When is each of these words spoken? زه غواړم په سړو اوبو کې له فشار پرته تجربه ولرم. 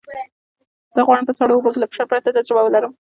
زه 0.95 1.01
غواړم 1.07 1.25
په 1.27 1.33
سړو 1.39 1.55
اوبو 1.55 1.69
کې 1.73 1.79
له 1.81 1.87
فشار 1.89 2.07
پرته 2.11 2.35
تجربه 2.37 2.61
ولرم. 2.63 2.93